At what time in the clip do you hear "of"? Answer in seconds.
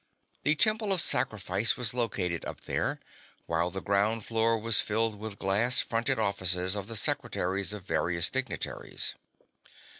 0.93-0.99, 6.75-6.87, 7.71-7.83